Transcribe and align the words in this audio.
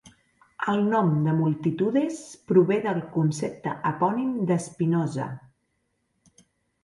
El 0.71 0.79
nom 0.93 1.11
de 1.25 1.33
"Multitudes" 1.41 2.21
prové 2.51 2.77
del 2.87 3.03
concepte 3.17 3.75
epònim 3.91 4.31
de 4.53 4.57
Spinoza. 4.69 5.29